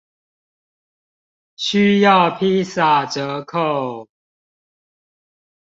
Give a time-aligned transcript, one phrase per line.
[1.57, 4.09] 需要披薩折扣